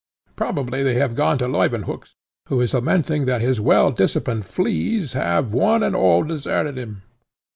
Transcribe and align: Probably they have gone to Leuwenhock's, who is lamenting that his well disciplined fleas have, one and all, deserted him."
Probably 0.35 0.81
they 0.81 0.95
have 0.95 1.13
gone 1.13 1.37
to 1.37 1.47
Leuwenhock's, 1.47 2.15
who 2.47 2.59
is 2.59 2.73
lamenting 2.73 3.25
that 3.27 3.41
his 3.43 3.61
well 3.61 3.91
disciplined 3.91 4.45
fleas 4.47 5.13
have, 5.13 5.53
one 5.53 5.83
and 5.83 5.95
all, 5.95 6.23
deserted 6.23 6.75
him." 6.75 7.03